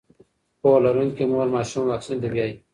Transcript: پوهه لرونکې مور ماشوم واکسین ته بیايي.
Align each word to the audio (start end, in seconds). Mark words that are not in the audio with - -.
پوهه 0.61 0.79
لرونکې 0.85 1.23
مور 1.31 1.47
ماشوم 1.55 1.83
واکسین 1.87 2.17
ته 2.21 2.27
بیايي. 2.33 2.53